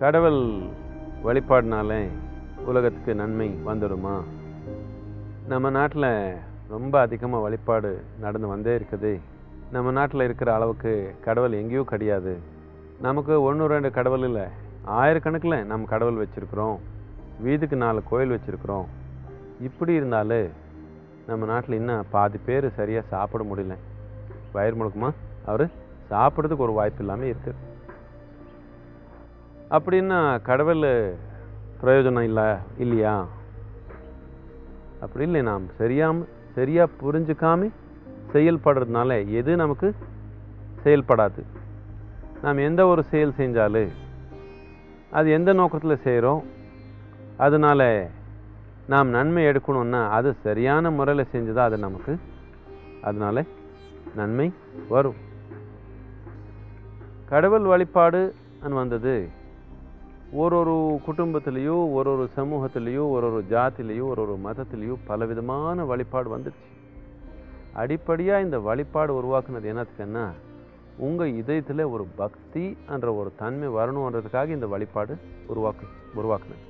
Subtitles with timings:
[0.00, 0.60] கடவுள்
[1.24, 2.08] வழிபாடுனாலே
[2.66, 4.22] உலகத்துக்கு நன்மை வந்துடுமா?
[5.48, 6.34] நம்ம நாட்டில்
[6.68, 9.20] ரொம்ப அதிகமாக வழிபாடு நடந்து வந்தே இருக்குது.
[9.72, 12.38] நம்ம நாட்டில் இருக்கிற அளவுக்கு கடவுள் எங்கேயோ கிடையாது.
[13.00, 14.42] நமக்கு ஒன்று ரெண்டு கடவுள் இல்லை.
[14.86, 16.76] ஆயிரக்கணக்கில் நம்ம கடவுள் வச்சுருக்குறோம்.
[17.44, 18.86] வீதுக்கு நாலு கோயில் வச்சுருக்குறோம்.
[19.60, 20.48] இப்படி இருந்தாலும்
[21.26, 23.76] நம்ம நாட்டில் இன்னும் பாதி பேர் சரியாக சாப்பிட முடியல.
[24.52, 25.10] வயிறு முழுக்குமா?
[25.46, 25.70] அவர்
[26.10, 27.76] சாப்பிட்றதுக்கு ஒரு வாய்ப்பு இல்லாமல் இருக்குது
[29.70, 31.14] அப்படின்னா கடவுள்
[31.82, 33.26] பிரயோஜனம் இல்லை இல்லையா?
[35.00, 37.70] அப்படி இல்லை நாம் சரியாம சரியாக புரிஞ்சுக்காம
[38.32, 39.94] செயல்படுறதுனால எது நமக்கு
[40.84, 41.42] செயல்படாது.
[42.42, 43.88] நாம் எந்த ஒரு செயல் செஞ்சாலும்
[45.10, 46.44] அது எந்த நோக்கத்தில் செய்கிறோம்
[47.36, 48.10] அதனால
[48.88, 52.18] நாம் நன்மை எடுக்கணும்னா அது சரியான முறையில் செஞ்சுதான் அது நமக்கு
[53.02, 53.44] அதனால
[54.14, 54.52] நன்மை
[54.88, 55.14] வரும்.
[57.28, 59.28] கடவுள் வழிபாடு வந்தது
[60.32, 66.68] ஒரு ஒரு குடும்பத்துலேயோ ஒரு ஒரு சமூகத்துலேயோ ஒரு ஒரு ஜாத்திலேயோ ஒரு ஒரு மதத்திலேயோ பலவிதமான வழிபாடு வந்துடுச்சு.
[67.72, 70.30] அடிப்படையாக இந்த வழிபாடு உருவாக்குனது என்னத்துக்குன்னா
[70.96, 75.16] உங்கள் இதயத்தில் ஒரு பக்தி என்ற ஒரு தன்மை வரணுன்றதுக்காக இந்த வழிபாடு
[75.48, 76.64] உருவாக்கு உருவாக்குனது.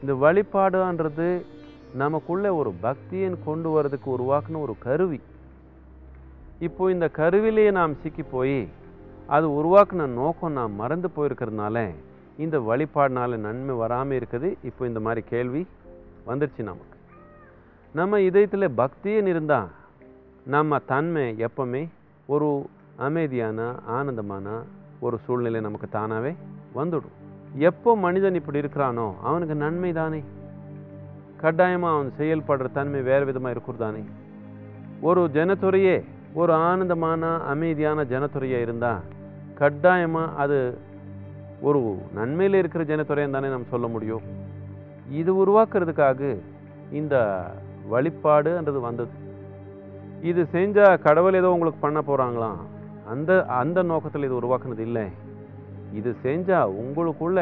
[0.00, 1.44] இந்த வழிபாடுன்றது
[1.94, 5.20] நமக்குள்ளே ஒரு பக்தியை கொண்டு வரதுக்கு உருவாக்குன ஒரு கருவி.
[6.58, 8.68] இப்போ இந்த கருவிலேயே நாம் சிக்கி போய்
[9.26, 11.94] அது உருவாக்குன நோக்கம் நாம் மறந்து போயிருக்கிறதுனால
[12.38, 14.56] இந்த வழிபாடினால நன்மை வராமல் இருக்குது.
[14.62, 15.66] இப்போ இந்த மாதிரி கேள்வி
[16.26, 16.96] வந்துடுச்சு நமக்கு.
[17.94, 19.68] நம்ம இதயத்தில் பக்தின்னு இருந்தால்
[20.44, 21.88] நம்ம தன்மை எப்பவுமே
[22.26, 24.46] ஒரு அமைதியான ஆனந்தமான
[25.00, 26.32] ஒரு சூழ்நிலை நமக்கு தானாகவே
[26.74, 27.14] வந்துடும்.
[27.70, 30.20] எப்போ மனிதன் இப்படி இருக்கிறானோ அவனுக்கு நன்மை தானே.
[31.42, 34.02] கட்டாயமாக அவன் செயல்படுற தன்மை வேறு விதமாக இருக்கிறதானே
[35.00, 39.02] ஒரு ஜனத்துறையே ஒரு ஆனந்தமான அமைதியான ஜனத்துறையே இருந்தால்
[39.54, 40.78] கட்டாயமாக அது
[41.66, 41.80] ஒரு
[42.18, 44.24] நன்மையில் இருக்கிற ஜனத்துறையும் தானே நம்ம சொல்ல முடியும்?
[45.20, 46.20] இது உருவாக்குறதுக்காக
[47.00, 47.14] இந்த
[47.92, 49.14] வழிபாடுன்றது வந்தது.
[50.30, 52.60] இது செஞ்சால் கடவுள் ஏதோ உங்களுக்கு பண்ண போகிறாங்களாம்
[53.12, 53.30] அந்த
[53.60, 55.06] அந்த நோக்கத்தில் இது உருவாக்குனது இல்லை.
[55.98, 57.40] இது செஞ்சால் உங்களுக்குள்ள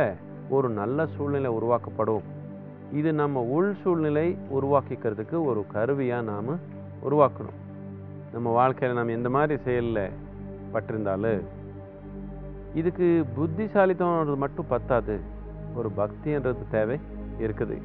[0.56, 2.24] ஒரு நல்ல சூழ்நிலை உருவாக்கப்படும்.
[2.98, 6.50] இது நம்ம உள் சூழ்நிலை உருவாக்கிக்கிறதுக்கு ஒரு கருவியாக நாம்
[7.08, 7.58] உருவாக்கணும்.
[8.34, 10.04] நம்ம வாழ்க்கையில் நம்ம எந்த மாதிரி செயலில்
[10.74, 11.42] பட்டிருந்தாலும்
[12.80, 13.06] இதுக்கு
[13.36, 15.14] புத்திசாலித்தனம்ன்றது மட்டும் பத்தாது.
[15.78, 16.96] ஒரு பக்தின்றது தேவை
[17.44, 17.76] இருக்குது.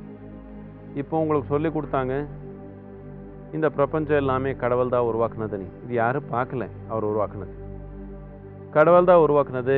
[1.02, 2.14] இப்போ உங்களுக்கு சொல்லி கொடுத்தாங்க
[3.56, 7.54] இந்த பிரபஞ்சம் எல்லாமே கடவுள் தான் உருவாக்குனது நீ இது யாரும் பார்க்கல அவர் உருவாக்குனது.
[8.76, 9.78] கடவுள் தான் உருவாக்குனது.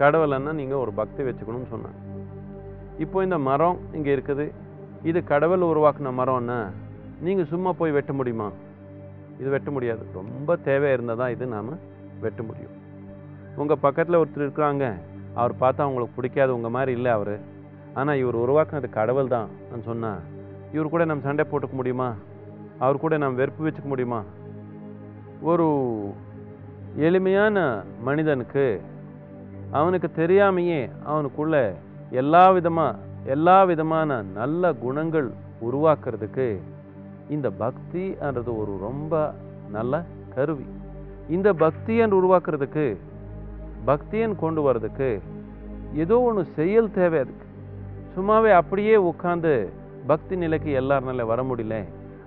[0.00, 2.00] கடவுள்னா நீங்கள் ஒரு பக்தி வச்சுக்கணும்னு சொன்னாங்க.
[3.04, 4.46] இப்போ இந்த மரம் இங்கே இருக்குது.
[5.10, 6.58] இது கடவுள் உருவாக்குன மரம்னா
[7.26, 8.48] நீங்கள் சும்மா போய் வெட்ட முடியுமா?
[9.40, 10.04] இது வெட்ட முடியாது.
[10.18, 11.72] ரொம்ப தேவை இருந்தால் தான் இது நாம்
[12.26, 12.76] வெட்ட முடியும்.
[13.62, 14.84] உங்கள் பக்கத்தில் ஒருத்தர் இருக்கிறாங்க.
[15.40, 17.34] அவர் பார்த்தா அவங்களுக்கு பிடிக்காது உங்கள் மாதிரி இல்லை அவர்.
[17.98, 19.48] ஆனால் இவர் உருவாக்குனது கடவுள் தான்
[19.88, 20.22] சொன்னால்
[20.74, 22.08] இவர் கூட நம்ம சண்டை போட்டுக்க முடியுமா?
[22.84, 24.20] அவர் கூட நம்ம வெறுப்பு வச்சுக்க முடியுமா?
[25.50, 25.66] ஒரு
[27.06, 27.58] எளிமையான
[28.08, 28.64] மனிதனுக்கு
[29.78, 30.80] அவனுக்கு தெரியாமையே
[31.10, 31.56] அவனுக்குள்ள
[32.22, 35.28] எல்லா விதமாக எல்லா விதமான நல்ல குணங்கள்
[35.66, 36.46] உருவாக்குறதுக்கு
[37.34, 39.14] இந்த பக்தின்றது ஒரு ரொம்ப
[39.76, 39.94] நல்ல
[40.34, 40.66] கருவி.
[41.36, 42.86] இந்த பக்தியன் உருவாக்குறதுக்கு
[43.88, 45.10] பக்தியன் கொண்டு வர்றதுக்கு
[45.94, 47.46] ஏதோ ஒன்று செயல் தேவை அதுக்கு.
[48.14, 49.52] சும்மாவே அப்படியே உட்காந்து
[50.06, 51.76] பக்தி நிலைக்கு எல்லாருனால வர முடியல.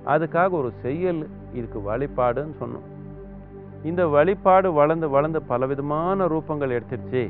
[0.06, 1.22] அதுக்காக ஒரு செயல்
[1.54, 2.88] இதுக்கு வழிபாடுன்னு சொன்னோம்.
[3.90, 7.24] இந்த வழிபாடு வளர்ந்து வளர்ந்து பலவிதமான ரூபங்கள் எடுத்துடுச்சு.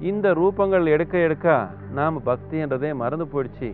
[0.00, 3.70] இந்த ரூபங்கள் எடுக்க எடுக்க நாம் பக்தின்றதே மறந்து போயிடுச்சு.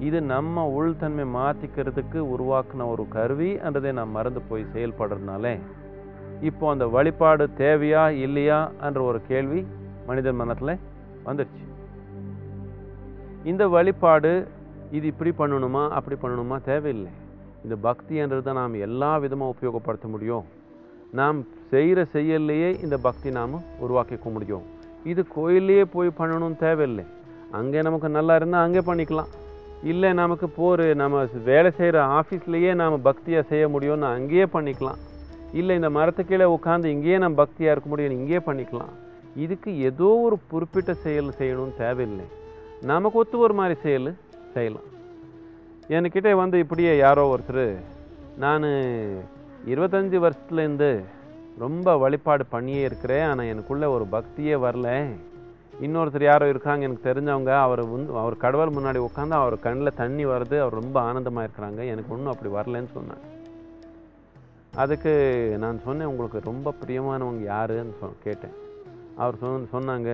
[0.00, 5.46] இது நம்ம உள்தன்மை மாற்றிக்கிறதுக்கு உருவாக்கின ஒரு கருவின்றதே நாம் மறந்து போய் செயல்படுறதுனால.
[6.48, 9.60] இப்போ அந்த வழிபாடு தேவையா இல்லையா என்ற ஒரு கேள்வி
[10.08, 10.80] மனிதன் மனத்தில்
[11.26, 11.62] வந்துடுச்சு
[13.50, 14.32] இந்த வழிபாடு
[14.96, 17.12] இது இப்படி பண்ணணுமா அப்படி பண்ணணுமா தேவையில்லை.
[17.64, 20.44] இந்த பக்தின்றது தான் நாம் எல்லா விதமாக உபயோகப்படுத்த முடியும்.
[21.20, 21.38] நாம்
[21.72, 24.64] செய்கிற செயல்லையே இந்த பக்தி நாம் உருவாக்கிக்க முடியும்.
[25.12, 27.04] இது கோயில்லையே போய் பண்ணணும்னு தேவையில்லை.
[27.58, 29.32] அங்கே நமக்கு நல்லா இருந்தால் அங்கே பண்ணிக்கலாம்.
[29.92, 35.00] இல்லை நமக்கு போர் நம்ம வேலை செய்கிற ஆஃபீஸ்லேயே நாம் பக்தியாக செய்ய முடியும்னு அங்கேயே பண்ணிக்கலாம்.
[35.60, 38.94] இல்லை இந்த மரத்து கீழே உட்காந்து இங்கேயே நம்ம பக்தியாக இருக்க முடியும் இங்கேயே பண்ணிக்கலாம்.
[39.44, 42.26] இதுக்கு ஏதோ ஒரு குறிப்பிட்ட செயல் செய்யணும்னு தேவையில்லை.
[42.92, 44.10] நமக்கு ஒத்து ஒரு மாதிரி செயல்
[44.54, 44.88] செய்யலாம்.
[45.94, 47.66] என்கிட்ட வந்து இப்படியே யாரோ ஒருத்தர்
[48.44, 48.66] நான்
[49.72, 50.90] இருபத்தஞ்சி வருஷத்துலேருந்து
[51.64, 54.88] ரொம்ப வழிபாடு பண்ணியே இருக்கிறேன் ஆனால் எனக்குள்ளே ஒரு பக்தியே வரல.
[55.84, 60.58] இன்னொருத்தர் யாரோ இருக்காங்க எனக்கு தெரிஞ்சவங்க அவர் வந்து அவர் கடவுள் முன்னாடி உட்காந்து அவர் கண்ணில் தண்ணி வருது
[60.64, 63.24] அவர் ரொம்ப ஆனந்தமாக இருக்கிறாங்க எனக்கு ஒன்றும் அப்படி வரலன்னு சொன்னாங்க
[64.82, 65.12] அதுக்கு
[65.62, 68.54] நான் சொன்னேன் உங்களுக்கு ரொம்ப பிரியமானவங்க யாருன்னு சொ கேட்டேன்.
[69.22, 70.10] அவர் சொன்ன சொன்னாங்க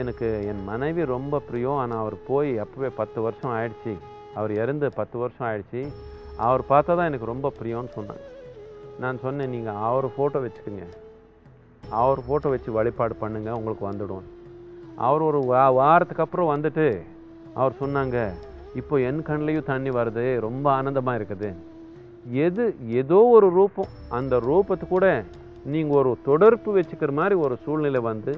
[0.00, 1.80] எனக்கு என் மனைவி ரொம்ப பிரியம்.
[1.82, 3.92] ஆனால் அவர் போய் அப்போவே பத்து வருஷம் ஆயிடுச்சு.
[4.38, 5.82] அவர் இறந்து பத்து வருஷம் ஆயிடுச்சு.
[6.46, 8.24] அவர் பார்த்தா தான் எனக்கு ரொம்ப பிரியம்னு சொன்னாங்க.
[9.02, 10.86] நான் சொன்னேன் நீங்கள் அவர் ஃபோட்டோ வச்சுக்கோங்க.
[12.02, 14.26] அவர் ஃபோட்டோ வச்சு வழிபாடு பண்ணுங்கள் உங்களுக்கு வந்துடும்.
[15.06, 16.88] அவர் ஒரு வா வாரத்துக்கு அப்புறம் வந்துட்டு
[17.60, 18.18] அவர் சொன்னாங்க
[18.80, 20.26] இப்போ என் கண்ணிலையும் தண்ணி வருது.
[20.48, 21.50] ரொம்ப ஆனந்தமாக இருக்குது.
[22.44, 22.64] எது
[23.00, 25.06] ஏதோ ஒரு ரூபம் அந்த ரூபத்து கூட
[25.72, 28.32] நீங்கள் ஒரு தொடர்பு வச்சுக்கிற மாதிரி ஒரு சூழ்நிலை வந்து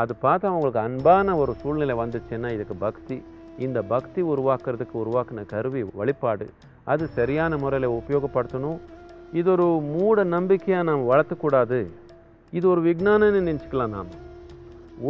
[0.00, 3.16] அது பார்த்து அவங்களுக்கு அன்பான ஒரு சூழ்நிலை வந்துச்சுன்னா இதுக்கு பக்தி.
[3.58, 6.46] இந்த பக்தி உருவாக்குறதுக்கு உருவாக்குன கருவி வழிபாடு.
[6.84, 8.78] அது சரியான முறையில் உபயோகப்படுத்தணும்.
[9.32, 11.80] இது ஒரு மூட நம்பிக்கையாக நாம் வளர்த்தக்கூடாது.
[12.52, 14.12] இது ஒரு விஞ்ஞானம்னு நினச்சிக்கலாம் நாம்.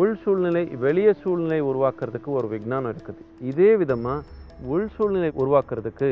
[0.01, 3.23] உள் சூழ்நிலை வெளிய சூழ்நிலை உருவாக்குறதுக்கு ஒரு விஞ்ஞானம் இருக்குது.
[3.41, 4.25] இதே விதமாக
[4.73, 6.11] உள் சூழ்நிலை உருவாக்குறதுக்கு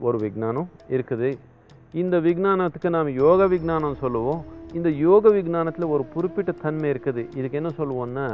[0.00, 1.30] ஒரு விஞ்ஞானம் இருக்குது.
[1.98, 4.40] இந்த விஞ்ஞானத்துக்கு நாம் யோக விஜானம் சொல்லுவோம்.
[4.78, 7.22] இந்த யோக விஞ்ஞானத்தில் ஒரு குறிப்பிட்ட தன்மை இருக்குது.
[7.38, 8.26] இதுக்கு என்ன சொல்லுவோம்னா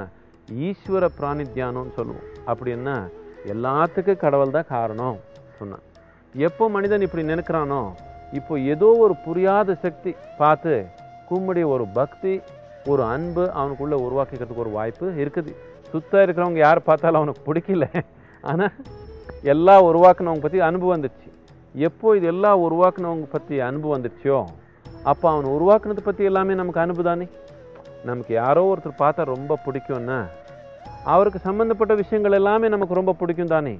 [0.66, 2.26] ஈஸ்வர பிராணித்தியானம்னு சொல்லுவோம்.
[2.50, 2.96] அப்படின்னா
[3.52, 5.16] எல்லாத்துக்கும் கடவுள் தான் காரணம்
[5.60, 5.84] சொன்னான்.
[6.48, 7.80] எப்போ மனிதன் இப்படி நினைக்கிறானோ
[8.38, 10.74] இப்போ ஏதோ ஒரு புரியாத சக்தி பார்த்து
[11.30, 12.34] கும்முடைய ஒரு பக்தி
[12.92, 15.52] ஒரு அன்பு அவனுக்குள்ள உருவாக்கிக்கிறதுக்கு ஒரு வாய்ப்பு இருக்குது.
[15.92, 17.86] சுத்தம் இருக்கிறவங்க யார் பார்த்தாலும் அவனுக்கு பிடிக்கல.
[18.50, 18.76] ஆனால்
[19.54, 21.25] எல்லாம் உருவாக்குனவங்க பற்றி அன்பு வந்துடுச்சு.
[21.76, 24.44] எப்போ இது எல்லாம் உருவாக்குனவங்க பற்றி அன்பு வந்துடுச்சோ
[25.02, 27.28] அப்போ அவன் உருவாக்குனதை பற்றி எல்லாமே நமக்கு அன்பு தானே?
[28.05, 30.26] நமக்கு யாரோ ஒருத்தர் பார்த்தா ரொம்ப பிடிக்கும்னா
[31.05, 33.78] அவருக்கு சம்மந்தப்பட்ட விஷயங்கள் எல்லாமே நமக்கு ரொம்ப பிடிக்கும் தானே?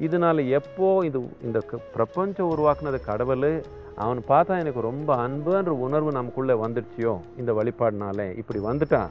[0.00, 3.62] இதனால எப்போ இது இந்த க- பிரபஞ்சம் உருவாக்குனது கடவுள்
[3.96, 8.36] அவன் பார்த்தா எனக்கு ரொம்ப அன்புன்ற உணர்வு நமக்குள்ளே வந்துடுச்சியோ இந்த வழிபாடுனாலே.
[8.36, 9.08] இப்படி வந்துட்டா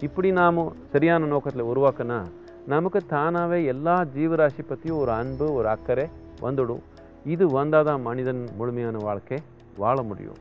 [0.00, 2.22] இப்படி நாம் சரியான நோக்கத்தில் உருவாக்குனா
[2.66, 6.06] நமக்கு தானாகவே எல்லா ஜீவராசி பற்றியும் ஒரு அன்பு ஒரு அக்கறை
[6.42, 6.80] வந்துடும்.
[7.24, 9.38] இது வந்தால் தான் மனிதன் முழுமையான வாழ்க்கை
[9.76, 10.40] வாழ முடியும்.